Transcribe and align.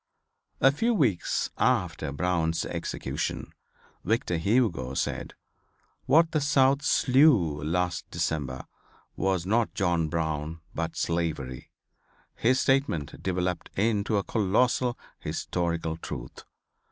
A 0.59 0.71
few 0.71 0.95
weeks 0.95 1.51
after 1.59 2.11
Brown's 2.11 2.65
execution 2.65 3.53
Victor 4.03 4.37
Hugo 4.37 4.95
said, 4.95 5.35
"What 6.07 6.31
the 6.31 6.41
South 6.41 6.81
slew 6.81 7.63
last 7.63 8.09
December 8.09 8.65
was 9.15 9.45
not 9.45 9.75
John 9.75 10.09
Brown 10.09 10.59
but 10.73 10.95
slavery." 10.95 11.69
His 12.33 12.59
statement 12.59 13.21
developed 13.21 13.69
into 13.75 14.17
a 14.17 14.23
colossal 14.23 14.97
historical 15.19 15.97
truth. 15.97 16.45